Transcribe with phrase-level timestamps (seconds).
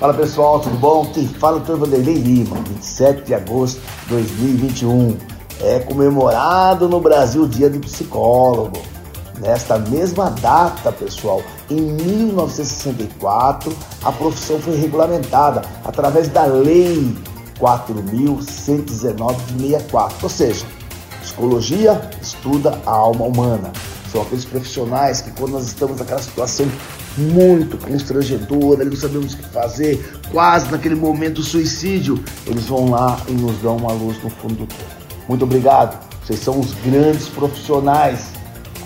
[0.00, 1.04] Fala pessoal, tudo bom?
[1.12, 1.76] Quem fala é o.
[1.76, 5.14] Vanderlei Lima, 27 de agosto de 2021.
[5.60, 8.80] É comemorado no Brasil o Dia do Psicólogo.
[9.40, 17.14] Nesta mesma data, pessoal, em 1964, a profissão foi regulamentada através da Lei
[17.58, 20.16] 4.119 de 64.
[20.22, 20.64] Ou seja,
[21.20, 23.70] psicologia estuda a alma humana.
[24.10, 26.66] São aqueles profissionais que, quando nós estamos naquela situação
[27.20, 33.32] muito constrangedora, não sabemos o que fazer, quase naquele momento suicídio, eles vão lá e
[33.32, 35.00] nos dão uma luz no fundo do túnel.
[35.28, 38.30] Muito obrigado, vocês são os grandes profissionais.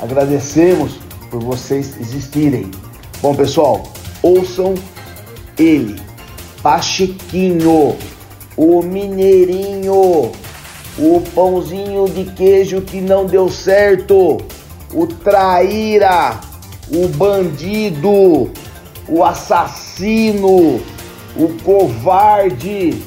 [0.01, 0.98] Agradecemos
[1.30, 2.70] por vocês existirem.
[3.23, 3.83] Bom, pessoal,
[4.23, 4.75] ouçam
[5.59, 6.01] ele,
[6.62, 7.97] Pachequinho,
[8.56, 10.33] o Mineirinho,
[10.98, 14.39] o pãozinho de queijo que não deu certo,
[14.92, 16.41] o traíra
[16.93, 18.51] o bandido,
[19.09, 20.83] o assassino,
[21.37, 23.02] o covarde,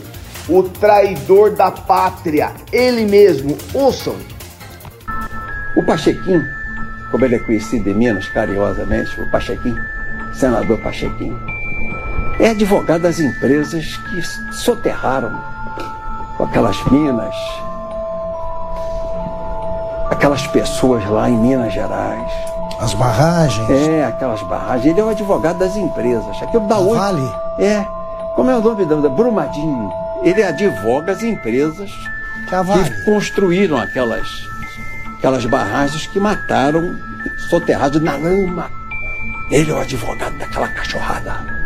[0.50, 3.58] o traidor da pátria, ele mesmo.
[3.74, 4.16] Ouçam.
[5.76, 6.42] O Pachequim,
[7.12, 9.76] como ele é conhecido em Minas carinhosamente, o Pachequim,
[10.34, 11.36] senador Pachequim,
[12.40, 14.22] é advogado das empresas que
[14.54, 15.32] soterraram
[16.38, 17.36] com aquelas minas,
[20.10, 23.70] aquelas pessoas lá em Minas Gerais as barragens?
[23.70, 24.86] É, aquelas barragens.
[24.86, 26.42] Ele é o advogado das empresas.
[26.42, 27.00] Aquilo da hoje.
[27.00, 27.32] Vale?
[27.60, 27.86] É.
[28.36, 29.92] Como é o nome da Brumadinho?
[30.24, 34.28] Ele advoga as empresas que, construíram aquelas,
[35.18, 36.96] aquelas barragens que mataram
[37.50, 38.70] soterrados na lama.
[39.50, 41.58] Ele é o advogado daquela cachorrada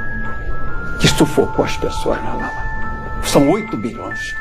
[0.99, 2.71] que sufocou as pessoas na lama.
[3.23, 4.35] São 8 bilhões.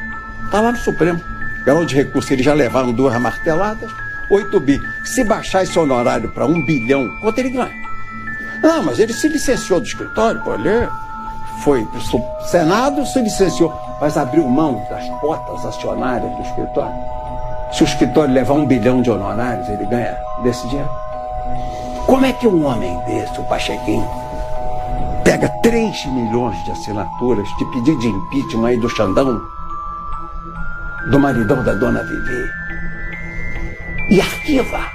[0.45, 1.21] Está lá no Supremo.
[1.65, 3.91] Grau de recurso, eles já levaram duas marteladas.
[4.31, 4.81] 8 bi.
[5.05, 7.75] Se baixar esse honorário para 1 bilhão, quanto ele ganha?
[8.63, 10.89] Ah, mas ele se licenciou do escritório, pô, ele
[11.63, 16.95] foi para o Senado, se licenciou, mas abriu mão das cotas acionárias do escritório.
[17.73, 20.91] Se o escritório levar um bilhão de honorários, ele ganha desse dinheiro.
[22.07, 24.05] Como é que um homem desse, o Pachequim,
[25.25, 29.41] pega 3 milhões de assinaturas de pedido de impeachment aí do Xandão,
[31.11, 32.51] do maridão da dona Vivi,
[34.11, 34.93] e arquiva.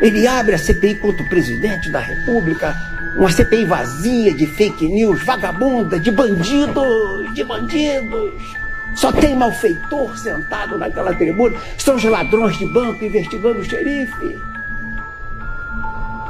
[0.00, 2.74] Ele abre a CPI contra o presidente da República,
[3.16, 8.56] uma CPI vazia de fake news, vagabunda, de bandidos, de bandidos.
[8.94, 11.58] Só tem malfeitor sentado naquela tribuna.
[11.76, 14.38] São os ladrões de banco investigando o xerife.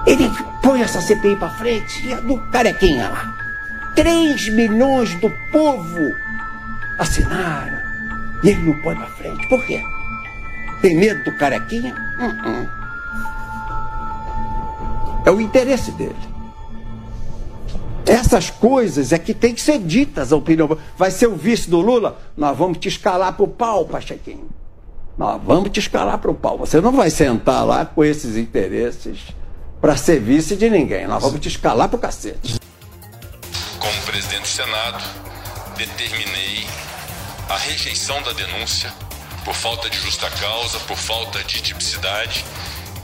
[0.07, 0.31] Ele
[0.63, 3.35] põe essa CPI para frente e a do carequinha lá.
[3.95, 6.15] 3 milhões do povo
[6.99, 7.79] assinaram.
[8.43, 9.47] E ele não põe para frente.
[9.49, 9.83] Por quê?
[10.81, 11.95] Tem medo do carequinha?
[12.19, 12.79] Uh -uh.
[15.27, 16.17] É o interesse dele.
[18.07, 20.79] Essas coisas é que tem que ser ditas a opinião.
[20.97, 22.19] Vai ser o vice do Lula?
[22.37, 24.49] Nós vamos te escalar para o pau, Pachequinho.
[25.19, 26.57] Nós vamos te escalar para o pau.
[26.59, 29.27] Você não vai sentar lá com esses interesses
[29.81, 31.07] para ser vice de ninguém.
[31.07, 32.59] Nós vamos te escalar para o cacete.
[33.79, 35.05] Como presidente do Senado,
[35.77, 36.67] determinei
[37.49, 38.93] a rejeição da denúncia
[39.45, 42.45] por falta de justa causa, por falta de tipicidade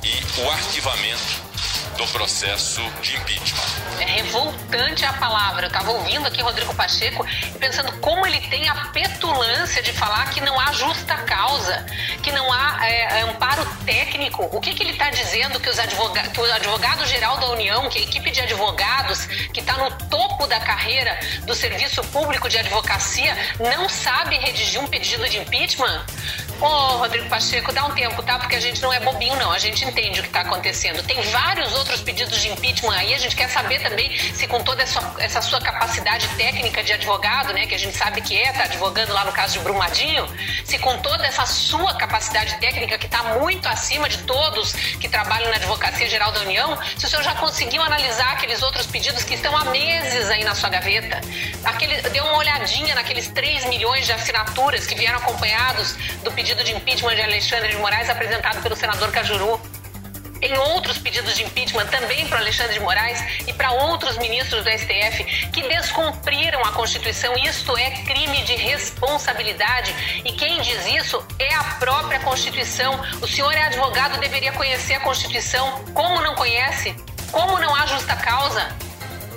[0.02, 1.53] e o arquivamento
[1.96, 3.62] do processo de impeachment.
[4.00, 5.66] É revoltante a palavra.
[5.66, 7.24] Eu estava ouvindo aqui Rodrigo Pacheco
[7.54, 11.86] e pensando como ele tem a petulância de falar que não há justa causa,
[12.22, 14.48] que não há é, amparo técnico.
[14.52, 17.98] O que, que ele está dizendo que, os advoga que o advogado-geral da União, que
[17.98, 23.36] a equipe de advogados que está no topo da carreira do serviço público de advocacia,
[23.58, 26.04] não sabe redigir um pedido de impeachment?
[26.60, 28.38] Ô, Rodrigo Pacheco, dá um tempo, tá?
[28.38, 29.50] Porque a gente não é bobinho, não.
[29.50, 31.02] A gente entende o que está acontecendo.
[31.02, 33.12] Tem vários outros pedidos de impeachment aí.
[33.12, 37.52] A gente quer saber também se, com toda essa, essa sua capacidade técnica de advogado,
[37.52, 37.66] né?
[37.66, 40.26] Que a gente sabe que é, tá advogando lá no caso de Brumadinho,
[40.64, 45.50] se com toda essa sua capacidade técnica, que está muito acima de todos que trabalham
[45.50, 49.34] na Advocacia Geral da União, se o senhor já conseguiu analisar aqueles outros pedidos que
[49.34, 51.20] estão há meses aí na sua gaveta.
[51.64, 56.64] Aquele, deu uma olhadinha naqueles 3 milhões de assinaturas que vieram acompanhados do pedido pedido
[56.64, 59.60] de impeachment de Alexandre de Moraes apresentado pelo senador Cajuru.
[60.40, 64.70] Tem outros pedidos de impeachment também para Alexandre de Moraes e para outros ministros do
[64.70, 67.34] STF que descumpriram a Constituição.
[67.38, 69.94] Isto é crime de responsabilidade.
[70.24, 73.00] E quem diz isso é a própria Constituição.
[73.22, 75.82] O senhor é advogado, deveria conhecer a Constituição.
[75.94, 76.94] Como não conhece?
[77.32, 78.68] Como não há justa causa?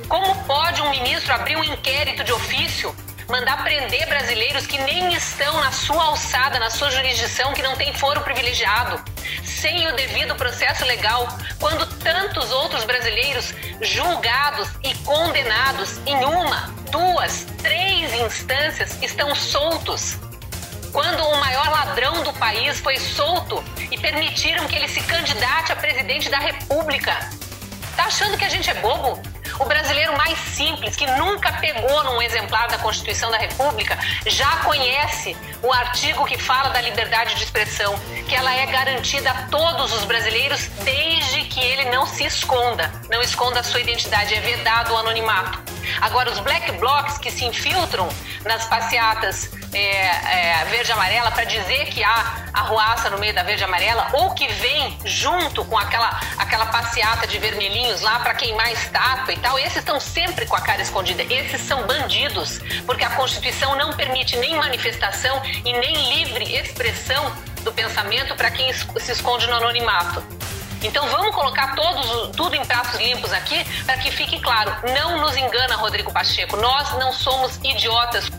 [0.09, 2.93] Como pode um ministro abrir um inquérito de ofício
[3.27, 7.93] mandar prender brasileiros que nem estão na sua alçada, na sua jurisdição, que não tem
[7.93, 9.03] foro privilegiado,
[9.43, 11.27] sem o devido processo legal,
[11.59, 20.17] quando tantos outros brasileiros julgados e condenados em uma, duas, três instâncias estão soltos.
[20.91, 25.75] Quando o maior ladrão do país foi solto e permitiram que ele se candidate a
[25.75, 27.13] presidente da República.
[27.95, 29.21] Tá achando que a gente é bobo?
[29.59, 35.35] O brasileiro mais simples, que nunca pegou num exemplar da Constituição da República, já conhece
[35.63, 40.05] o artigo que fala da liberdade de expressão, que ela é garantida a todos os
[40.05, 44.97] brasileiros desde que ele não se esconda, não esconda a sua identidade, é vedado o
[44.97, 45.59] anonimato.
[46.01, 48.09] Agora, os black blocs que se infiltram
[48.45, 53.63] nas passeatas é, é, verde amarela para dizer que há arruaça no meio da verde
[53.63, 59.33] amarela ou que vem junto com aquela, aquela passeata de vermelhinhos lá para queimar estátua
[59.33, 61.23] e tal, esses estão sempre com a cara escondida.
[61.23, 67.31] Esses são bandidos, porque a Constituição não permite nem manifestação e nem livre expressão
[67.63, 70.23] do pensamento para quem se esconde no anonimato.
[70.83, 74.75] Então vamos colocar todos, tudo em pratos limpos aqui para que fique claro.
[74.93, 76.55] Não nos engana, Rodrigo Pacheco.
[76.57, 78.29] Nós não somos idiotas.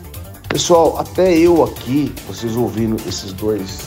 [0.49, 3.81] Pessoal, até eu aqui, vocês ouvindo esses dois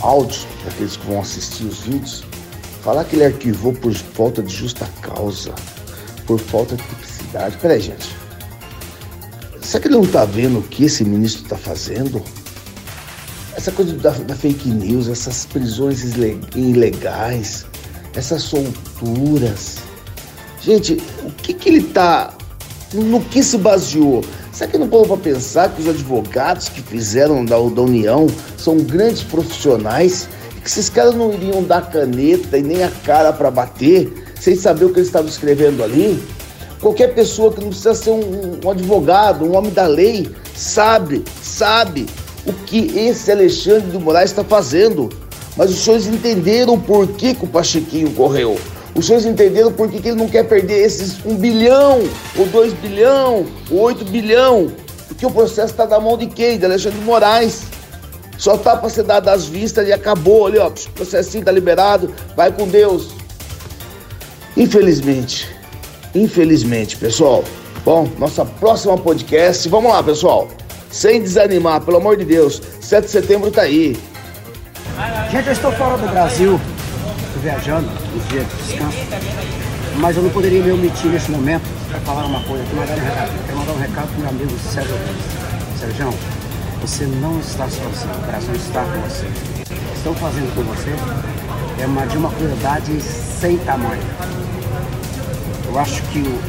[0.00, 2.24] áudios, aqueles que vão assistir os vídeos,
[2.82, 5.54] falar que ele arquivou por falta de justa causa,
[6.26, 7.56] por falta de tipicidade.
[7.58, 8.08] Peraí, gente.
[9.62, 12.24] Será que ele não está vendo o que esse ministro está fazendo?
[13.56, 16.02] Essa coisa da, da, fake news, essas prisões
[16.56, 17.66] ilegais,
[18.14, 19.76] essas solturas.
[20.60, 22.34] Gente, o que, que ele está.
[22.92, 24.24] No que se baseou?
[24.58, 28.26] Será que não pode para pensar que os advogados que fizeram da, da União
[28.56, 33.32] são grandes profissionais e que esses caras não iriam dar caneta e nem a cara
[33.32, 36.20] para bater sem saber o que eles estavam escrevendo ali?
[36.80, 42.06] Qualquer pessoa que não precisa ser um, um advogado, um homem da lei, sabe, sabe
[42.44, 45.08] o que esse Alexandre de Moraes está fazendo.
[45.56, 48.58] Mas os senhores entenderam por que, que o Pachequinho correu.
[48.94, 52.02] Os senhores entenderam por que, que ele não quer perder esses um bilhão,
[52.36, 54.72] ou dois bilhão, ou oito bilhão.
[55.06, 56.58] Porque o processo está na mão de quem?
[56.58, 57.62] De Alexandre de Moraes.
[58.36, 60.68] Só tá para ser dado as vistas e acabou ali, ó.
[60.68, 63.10] O processinho tá liberado, vai com Deus.
[64.56, 65.48] Infelizmente,
[66.14, 67.44] infelizmente, pessoal.
[67.84, 69.68] Bom, nossa próxima podcast.
[69.68, 70.48] Vamos lá, pessoal
[70.90, 72.62] sem desanimar, pelo amor de Deus.
[72.80, 73.96] 7 de setembro tá aí.
[75.30, 76.60] Gente, eu estou fora do Brasil,
[77.26, 77.88] estou viajando
[78.28, 78.98] dias de descanso,
[79.98, 83.04] mas eu não poderia me omitir nesse momento para falar uma coisa, para mandar um
[83.04, 83.46] recado.
[83.46, 85.80] Quero mandar um recado para o meu amigo Sérgio Reis.
[85.80, 86.14] Sérgio,
[86.80, 89.26] você não está sozinho, o Brasil está com você.
[89.94, 90.94] Estão fazendo com você
[91.80, 94.02] é uma, de uma crueldade sem tamanho.
[95.66, 96.40] Eu acho que o,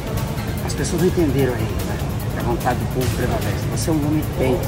[0.66, 1.90] as pessoas entenderam ainda
[2.38, 3.66] a vontade do povo prevalece.
[3.70, 4.58] Você é um homem bem,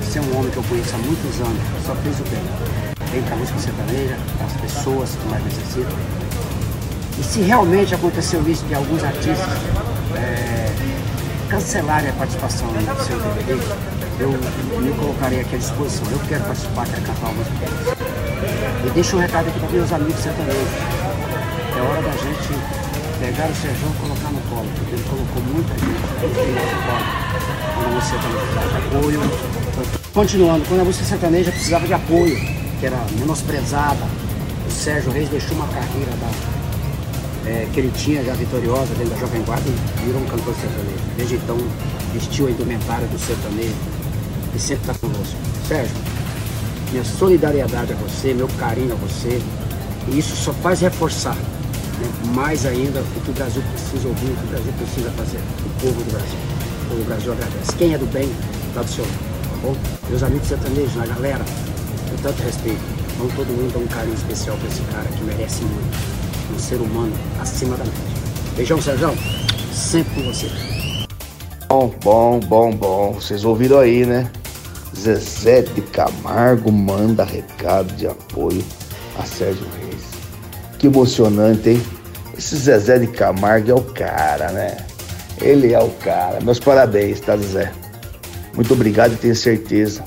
[0.00, 2.42] você é um homem que eu conheço há muitos anos, só fez o bem.
[3.10, 6.27] Bem para a música sertaneja, para as pessoas que mais necessitam.
[7.18, 9.48] E se realmente aconteceu isso de alguns artistas
[10.14, 10.72] é,
[11.48, 13.58] cancelarem a participação no seu DVD,
[14.20, 14.30] eu
[14.80, 16.06] me colocarei aqui à disposição.
[16.10, 17.98] Eu quero participar, quero cantar algumas coisas.
[18.86, 20.68] E deixo um recado aqui para meus amigos sertanejos.
[21.76, 22.78] É hora da gente
[23.20, 27.28] pegar o Sérgio e colocar no colo, porque ele colocou muita gente no colo.
[27.74, 29.20] Quando você precisava de apoio.
[30.12, 32.36] Continuando, quando a música sertaneja precisava de apoio,
[32.80, 34.04] que era menosprezada,
[34.66, 36.57] o Sérgio Reis deixou uma carreira da,
[37.48, 41.04] é, que ele tinha já vitoriosa dentro da Jovem Guarda e virou um cantor sertanejo.
[41.16, 41.56] Desde então
[42.12, 43.74] vestiu a indumentária do sertanejo
[44.54, 45.36] e sempre está conosco.
[45.66, 45.96] Sérgio,
[46.92, 49.40] minha solidariedade a você, meu carinho a você,
[50.08, 52.32] e isso só faz reforçar né?
[52.34, 55.80] mais ainda o que o Brasil precisa ouvir, o que o Brasil precisa fazer, o
[55.80, 56.38] povo do Brasil.
[56.84, 57.72] O povo do Brasil agradece.
[57.78, 58.30] Quem é do bem,
[58.68, 59.18] está do seu lado,
[59.50, 59.76] tá bom?
[60.08, 61.44] Meus amigos sertanejos, a galera,
[62.10, 62.80] com tanto respeito,
[63.16, 66.17] vamos todo mundo dar um carinho especial para esse cara que merece muito.
[66.58, 68.00] Um ser humano acima da média.
[68.56, 69.16] Beijão, Sérgio.
[69.72, 70.50] Sempre com você.
[71.68, 73.12] Bom, bom, bom, bom.
[73.12, 74.28] Vocês ouviram aí, né?
[74.96, 78.64] Zezé de Camargo manda recado de apoio
[79.16, 80.02] a Sérgio Reis.
[80.80, 81.82] Que emocionante, hein?
[82.36, 84.78] Esse Zezé de Camargo é o cara, né?
[85.40, 86.40] Ele é o cara.
[86.40, 87.72] Meus parabéns, tá, Zezé?
[88.52, 90.02] Muito obrigado e tenho certeza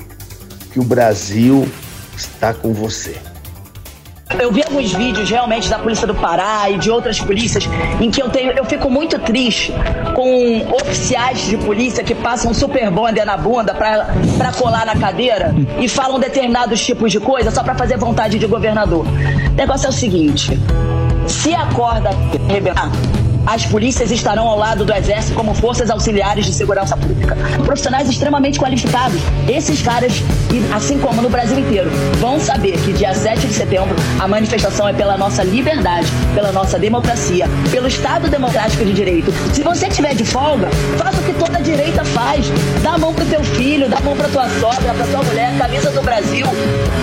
[0.70, 1.66] que o Brasil
[2.14, 3.31] está com você.
[4.38, 7.68] Eu vi alguns vídeos realmente da polícia do Pará e de outras polícias
[8.00, 9.72] em que eu tenho, eu fico muito triste
[10.14, 15.88] com oficiais de polícia que passam super bonder na bunda pra colar na cadeira e
[15.88, 19.06] falam determinados tipos de coisa só para fazer vontade de governador.
[19.06, 20.58] O negócio é o seguinte:
[21.26, 22.10] se a corda
[22.48, 22.90] arrebentar,
[23.52, 27.36] as polícias estarão ao lado do Exército como forças auxiliares de segurança pública.
[27.62, 29.20] Profissionais extremamente qualificados.
[29.46, 30.22] Esses caras,
[30.72, 34.94] assim como no Brasil inteiro, vão saber que dia 7 de setembro a manifestação é
[34.94, 39.30] pela nossa liberdade, pela nossa democracia, pelo Estado Democrático de Direito.
[39.52, 42.46] Se você tiver de folga, faça o que toda a direita faz.
[42.82, 45.52] Dá a mão pro teu filho, dá a mão pra tua sogra, pra tua mulher,
[45.58, 46.46] camisa do Brasil.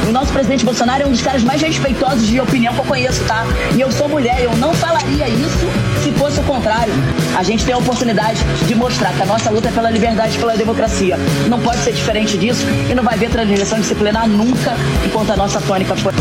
[0.08, 3.24] O nosso presidente Bolsonaro é um dos caras mais respeitosos de opinião que eu conheço,
[3.26, 3.46] tá?
[3.76, 5.70] E eu sou mulher, eu não falaria isso
[6.04, 6.94] se fosse o contrário.
[7.38, 10.40] A gente tem a oportunidade de mostrar que a nossa luta é pela liberdade e
[10.40, 11.18] pela democracia.
[11.48, 14.74] Não pode ser diferente disso e não vai haver transgressão disciplinar nunca
[15.06, 16.14] enquanto a nossa tônica for.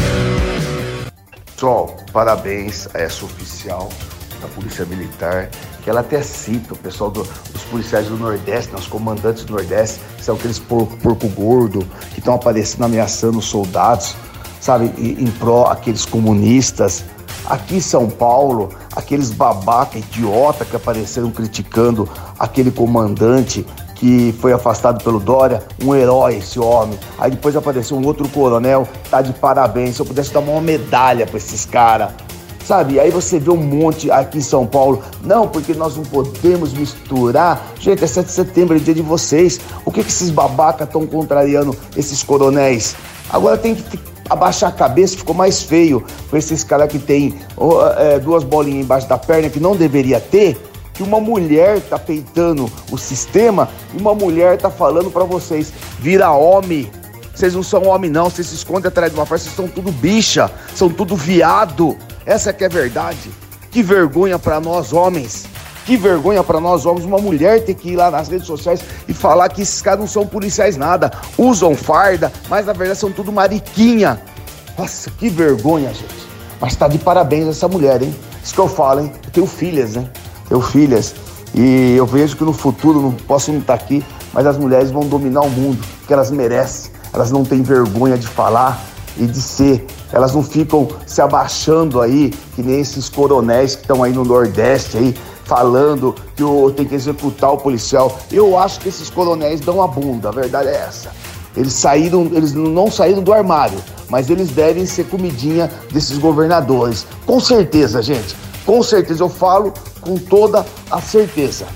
[1.55, 3.89] Pessoal, parabéns a essa oficial
[4.41, 5.51] da Polícia Militar,
[5.83, 9.55] que ela até cita o pessoal do, dos policiais do Nordeste, né, os comandantes do
[9.55, 14.15] Nordeste, que são aqueles porco, porco gordo que estão aparecendo ameaçando os soldados,
[14.61, 17.05] sabe, em, em pró aqueles comunistas.
[17.49, 22.07] Aqui em São Paulo, aqueles babaca idiota que apareceram criticando
[22.39, 26.99] aquele comandante que foi afastado pelo Dória, um herói esse homem.
[27.19, 29.97] Aí depois apareceu um outro coronel, tá de parabéns.
[29.97, 32.11] Se eu pudesse dar uma medalha para esses caras.
[32.67, 33.01] Sabe?
[33.01, 35.03] Aí você vê um monte aqui em São Paulo.
[35.25, 37.73] Não, porque nós não podemos misturar.
[37.81, 39.59] Gente, é 7 de setembro, é dia de vocês.
[39.87, 42.95] O que, que esses babacas estão contrariando esses coronéis?
[43.31, 47.35] Agora tem que abaixar a cabeça, ficou mais feio com esses caras que tem
[47.97, 50.57] é, duas bolinhas embaixo da perna que não deveria ter
[50.99, 56.33] que uma mulher tá peitando o sistema e uma mulher tá falando para vocês, vira
[56.33, 56.91] homem.
[57.33, 59.93] Vocês não são homem não, vocês se escondem atrás de uma frase, vocês são tudo
[59.93, 61.97] bicha, são tudo viado.
[62.27, 63.31] Essa que é verdade.
[63.71, 65.47] Que vergonha para nós homens.
[65.89, 68.79] Que vergonha para nós homens, uma mulher ter que ir lá nas redes sociais
[69.09, 73.11] e falar que esses caras não são policiais nada, usam farda, mas na verdade são
[73.11, 74.21] tudo mariquinha.
[74.77, 76.29] Nossa, que vergonha, gente.
[76.61, 78.15] Mas tá de parabéns essa mulher, hein?
[78.45, 79.11] Isso que eu falo, hein?
[79.25, 80.07] Eu tenho filhas, né?
[80.47, 81.15] tenho filhas
[81.55, 84.05] e eu vejo que no futuro, não posso não estar aqui,
[84.35, 86.91] mas as mulheres vão dominar o mundo, que elas merecem.
[87.15, 88.79] Elas não têm vergonha de falar
[89.19, 89.85] e de ser.
[90.13, 94.97] Elas não ficam se abaixando aí, que nem esses coronéis que estão aí no Nordeste
[94.97, 98.19] aí, falando que o, tem que executar o policial.
[98.31, 101.11] Eu acho que esses coronéis dão a bunda, a verdade é essa.
[101.57, 107.07] Eles saíram, eles não saíram do armário, mas eles devem ser comidinha desses governadores.
[107.27, 108.37] Com certeza, gente.
[108.65, 111.67] Com certeza eu falo com toda a certeza.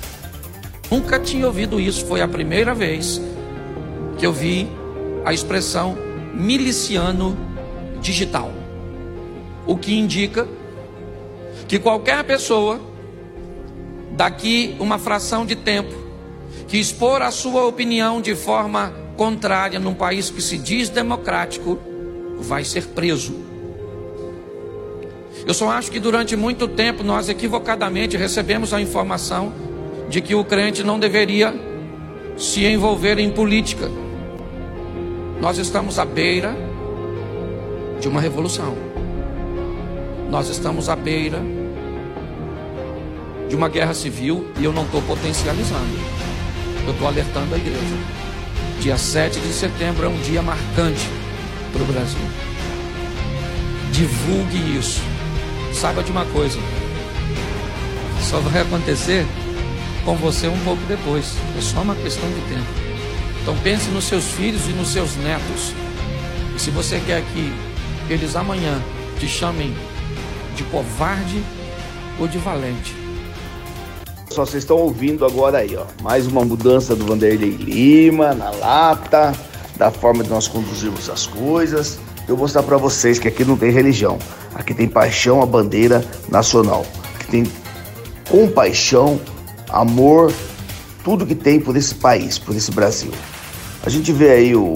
[0.90, 3.20] Nunca tinha ouvido isso, foi a primeira vez
[4.18, 4.70] que eu vi
[5.24, 5.96] a expressão
[6.34, 7.36] miliciano
[8.00, 8.52] digital.
[9.66, 10.48] O que indica
[11.68, 12.80] que qualquer pessoa,
[14.12, 15.94] daqui uma fração de tempo,
[16.68, 21.78] que expor a sua opinião de forma contrária num país que se diz democrático,
[22.38, 23.34] vai ser preso.
[25.46, 29.52] Eu só acho que durante muito tempo nós equivocadamente recebemos a informação
[30.08, 31.54] de que o crente não deveria
[32.36, 33.90] se envolver em política.
[35.42, 36.56] Nós estamos à beira
[38.00, 38.76] de uma revolução.
[40.30, 41.40] Nós estamos à beira
[43.48, 45.98] de uma guerra civil e eu não estou potencializando.
[46.86, 47.96] Eu estou alertando a igreja.
[48.78, 51.10] Dia 7 de setembro é um dia marcante
[51.72, 52.22] para o Brasil.
[53.90, 55.02] Divulgue isso
[55.74, 56.60] saiba de uma coisa:
[58.20, 59.26] só vai acontecer
[60.04, 61.34] com você um pouco depois.
[61.58, 62.91] É só uma questão de tempo.
[63.42, 65.72] Então pense nos seus filhos e nos seus netos.
[66.54, 67.52] E se você quer que
[68.08, 68.80] eles amanhã
[69.18, 69.74] te chamem
[70.54, 71.42] de covarde
[72.20, 72.94] ou de valente.
[74.30, 75.84] Só vocês estão ouvindo agora aí, ó.
[76.02, 79.32] Mais uma mudança do Vanderlei Lima na lata,
[79.76, 81.98] da forma de nós conduzirmos as coisas.
[82.28, 84.18] Eu vou mostrar para vocês que aqui não tem religião.
[84.54, 86.86] Aqui tem paixão à bandeira nacional.
[87.14, 87.52] Aqui tem
[88.28, 89.20] compaixão,
[89.68, 90.32] amor,
[91.02, 93.10] tudo que tem por esse país, por esse Brasil.
[93.84, 94.72] A gente vê aí o,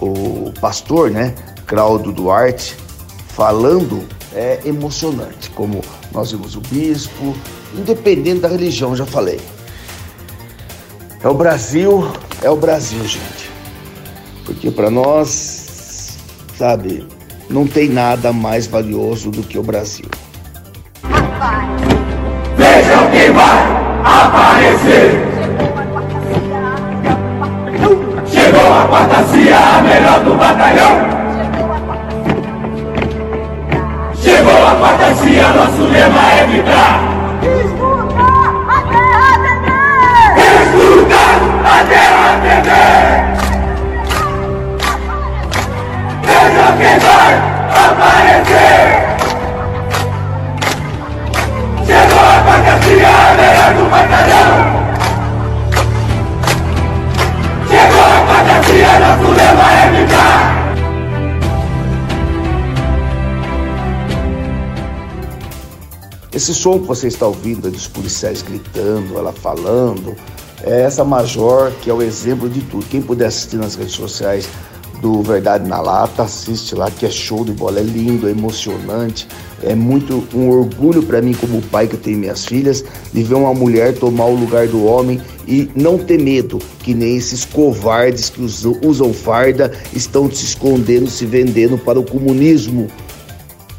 [0.00, 1.34] o pastor, né,
[1.66, 2.74] Claudio Duarte,
[3.28, 4.02] falando
[4.34, 5.80] é emocionante, como
[6.12, 7.34] nós vimos o bispo,
[7.76, 9.40] independente da religião, já falei.
[11.22, 12.10] É o Brasil,
[12.42, 13.50] é o Brasil, gente.
[14.44, 16.16] Porque para nós,
[16.56, 17.06] sabe,
[17.48, 20.06] não tem nada mais valioso do que o Brasil.
[22.56, 25.29] Vejam quem vai aparecer!
[28.80, 30.94] A quarta cia, a melhor do batalhão!
[34.14, 37.00] Chegou a quarta cia, nosso lema é vibrar!
[37.42, 38.24] Escuta
[38.68, 40.30] a terra atender!
[40.62, 41.22] Escuta
[41.64, 43.20] a terra atender!
[46.22, 47.32] Veja quem vai
[47.84, 48.86] aparecer.
[51.86, 54.49] Chegou a fantasia, a melhor do batalhão.
[59.16, 60.60] Vibrar.
[66.32, 70.16] Esse som que você está ouvindo é dos policiais gritando, ela falando,
[70.62, 72.86] é essa major que é o exemplo de tudo.
[72.86, 74.48] Quem puder assistir nas redes sociais
[75.00, 79.26] do Verdade na Lata, assiste lá que é show de bola, é lindo, é emocionante,
[79.62, 83.54] é muito um orgulho para mim como pai que tenho minhas filhas de ver uma
[83.54, 88.42] mulher tomar o lugar do homem e não ter medo, que nem esses covardes que
[88.42, 92.88] usam, usam farda estão se escondendo, se vendendo para o comunismo.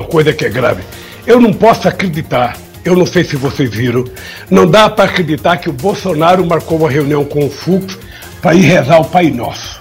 [0.10, 0.84] Coisa que é grave.
[1.26, 4.04] Eu não posso acreditar eu não sei se vocês viram,
[4.50, 7.98] não dá para acreditar que o Bolsonaro marcou uma reunião com o Fux
[8.42, 9.81] para ir rezar o Pai Nosso.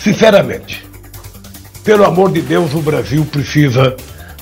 [0.00, 0.86] Sinceramente,
[1.84, 3.96] pelo amor de Deus, o Brasil precisa,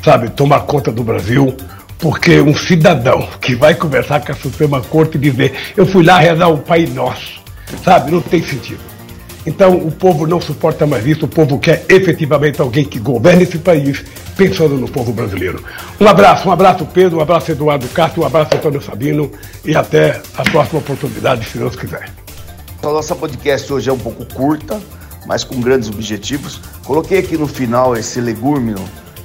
[0.04, 1.54] sabe, tomar conta do Brasil,
[1.98, 6.18] porque um cidadão que vai conversar com a Suprema Corte e dizer eu fui lá
[6.18, 7.40] rezar o Pai Nosso,
[7.84, 8.80] sabe, não tem sentido.
[9.46, 13.58] Então o povo não suporta mais isso, o povo quer efetivamente alguém que governe esse
[13.58, 14.04] país
[14.36, 15.64] pensando no povo brasileiro.
[16.00, 19.30] Um abraço, um abraço Pedro, um abraço Eduardo Castro, um abraço Antônio Sabino
[19.64, 22.10] e até a próxima oportunidade, se Deus quiser.
[22.82, 24.80] A nossa podcast hoje é um pouco curta,
[25.26, 26.60] mas com grandes objetivos.
[26.84, 28.82] Coloquei aqui no final esse legúmino,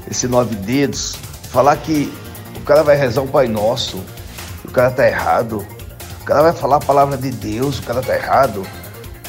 [0.10, 1.16] esse nove dedos,
[1.50, 2.12] falar que
[2.56, 4.02] o cara vai rezar o Pai Nosso,
[4.66, 5.66] o cara tá errado.
[6.22, 8.66] O cara vai falar a palavra de Deus, o cara tá errado.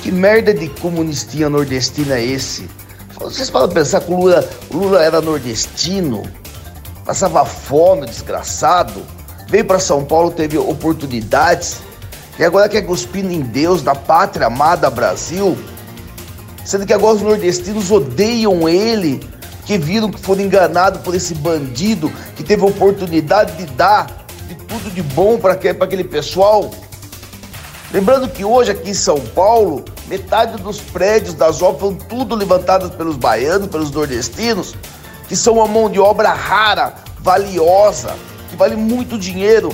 [0.03, 2.69] Que merda de comunistinha nordestina é esse?
[3.19, 6.23] Vocês podem pensar que o Lula, o Lula era nordestino,
[7.05, 9.03] passava fome, desgraçado,
[9.49, 11.79] veio para São Paulo, teve oportunidades,
[12.39, 15.57] e agora quer cuspir em Deus, na pátria amada Brasil,
[16.65, 19.21] sendo que agora os nordestinos odeiam ele,
[19.65, 24.55] que viram que foram enganados por esse bandido que teve a oportunidade de dar de
[24.55, 26.71] tudo de bom para aquele pessoal.
[27.93, 32.91] Lembrando que hoje aqui em São Paulo, metade dos prédios das obras foram tudo levantadas
[32.91, 34.75] pelos baianos, pelos nordestinos,
[35.29, 38.15] que são uma mão de obra rara, valiosa,
[38.49, 39.69] que vale muito dinheiro,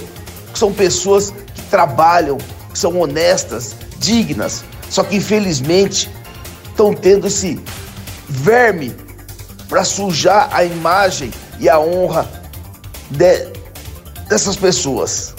[0.52, 2.38] que são pessoas que trabalham,
[2.73, 4.64] que são honestas, dignas.
[4.90, 6.11] Só que infelizmente
[6.79, 7.61] estão tendo esse
[8.29, 8.95] verme
[9.69, 12.31] para sujar a imagem e a honra
[13.11, 13.49] de,
[14.29, 15.35] dessas pessoas.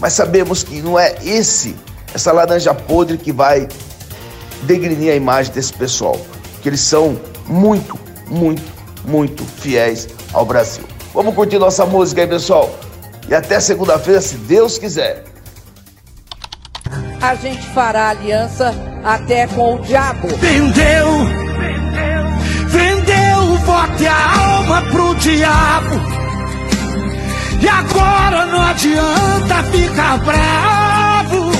[0.00, 1.76] Mas sabemos que não é esse,
[2.14, 3.68] essa laranja podre que vai
[4.62, 6.18] degrinir a imagem desse pessoal,
[6.62, 8.62] que eles são muito, muito,
[9.04, 10.84] muito fiéis ao Brasil.
[11.12, 12.74] Vamos curtir nossa música aí, pessoal.
[13.28, 15.24] E até segunda-feira, se Deus quiser.
[17.20, 20.28] A gente fará aliança até com o diabo.
[20.28, 21.06] Vendeu,
[22.68, 26.00] vendeu o voto e a alma pro diabo.
[27.60, 31.52] E agora não adianta ficar bravo.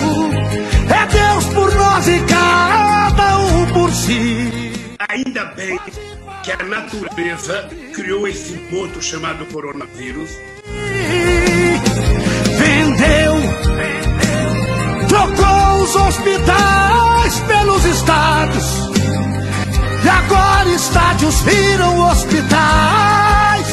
[0.89, 4.73] É Deus por nós e cada um por si.
[5.09, 5.79] Ainda bem
[6.43, 10.31] que a natureza criou esse monstro chamado coronavírus.
[12.59, 13.35] Vendeu,
[15.09, 18.65] trocou os hospitais pelos estados.
[20.05, 23.67] E agora estádios viram hospitais.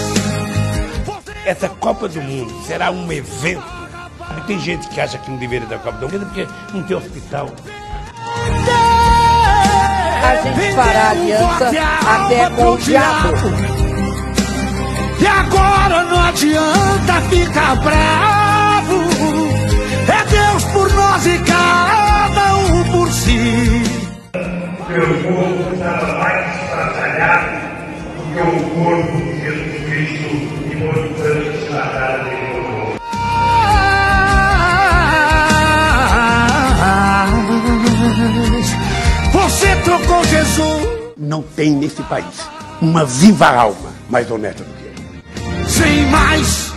[1.45, 3.63] Essa Copa do Mundo será um evento.
[4.47, 7.49] Tem gente que acha que não deveria dar Copa do Mundo porque não tem hospital.
[10.23, 11.71] A gente fará aliança
[12.07, 13.37] até com o diabo.
[15.19, 18.40] E agora não adianta ficar bravo.
[26.85, 27.45] Batalhado
[28.17, 30.29] do que o corpo de Jesus Cristo
[30.65, 32.41] e portanto se mataram dele.
[39.31, 40.87] Você trocou Jesus.
[41.17, 42.49] Não tem nesse país
[42.81, 45.67] uma viva alma mais honesta do que ele.
[45.67, 46.70] Sem mais